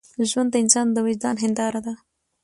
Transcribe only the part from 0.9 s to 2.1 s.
د وجدان هنداره ده.